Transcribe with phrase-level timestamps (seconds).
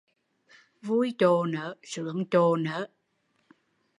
[0.85, 2.87] Vui chộ nớ, sướng chộ nớ